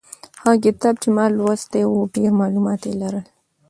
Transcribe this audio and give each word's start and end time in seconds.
هغه 0.41 0.55
کتاب 0.65 0.95
چې 1.01 1.09
ما 1.17 1.25
لوستی 1.37 1.83
و 1.87 1.97
ډېر 2.13 2.31
معلومات 2.39 2.81
یې 2.87 2.93
لرل. 3.01 3.25